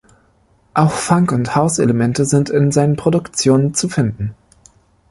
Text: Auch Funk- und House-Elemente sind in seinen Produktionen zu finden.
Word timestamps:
Auch 0.73 0.93
Funk- 0.93 1.31
und 1.31 1.55
House-Elemente 1.55 2.25
sind 2.25 2.49
in 2.49 2.71
seinen 2.71 2.95
Produktionen 2.95 3.75
zu 3.75 3.87
finden. 3.87 4.33